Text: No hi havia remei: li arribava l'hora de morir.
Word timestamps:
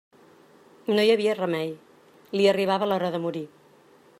No 0.95 1.03
hi 1.07 1.11
havia 1.15 1.35
remei: 1.39 1.69
li 2.39 2.49
arribava 2.53 2.89
l'hora 2.93 3.13
de 3.17 3.21
morir. 3.27 3.45